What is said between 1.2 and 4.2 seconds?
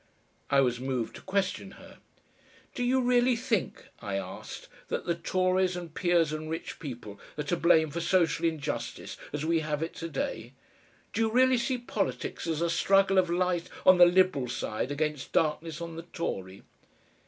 question her. "Do you really think," I